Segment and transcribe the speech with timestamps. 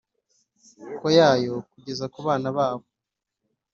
[0.99, 2.85] ko yayo kugeza ku bana babo